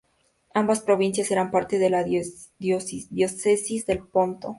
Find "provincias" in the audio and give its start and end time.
0.81-1.29